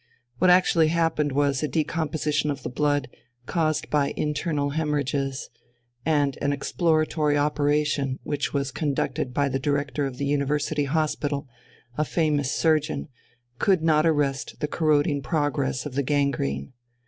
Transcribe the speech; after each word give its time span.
What 0.39 0.49
actually 0.49 0.87
happened 0.87 1.31
was 1.31 1.61
a 1.61 1.67
decomposition 1.67 2.49
of 2.49 2.63
the 2.63 2.71
blood, 2.71 3.07
caused 3.45 3.87
by 3.91 4.15
internal 4.17 4.71
hæmorrhages; 4.71 5.43
and 6.03 6.39
an 6.41 6.51
exploratory 6.51 7.37
operation, 7.37 8.17
which 8.23 8.51
was 8.51 8.71
conducted 8.71 9.31
by 9.31 9.47
the 9.47 9.59
Director 9.59 10.07
of 10.07 10.17
the 10.17 10.25
University 10.25 10.85
Hospital, 10.85 11.47
a 11.99 12.03
famous 12.03 12.51
surgeon, 12.51 13.09
could 13.59 13.83
not 13.83 14.07
arrest 14.07 14.55
the 14.59 14.67
corroding 14.67 15.21
progress 15.21 15.85
of 15.85 15.93
the 15.93 16.01
gangrene. 16.01 16.73